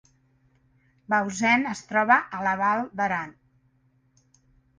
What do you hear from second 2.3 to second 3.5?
a la Val d’Aran